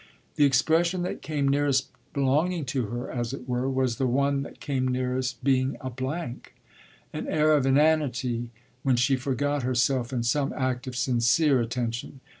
[0.35, 4.59] The expression that came nearest belonging to her, as it were, was the one that
[4.59, 6.55] came nearest being a blank
[7.13, 8.49] an air of inanity
[8.81, 12.19] when she forgot herself in some act of sincere attention.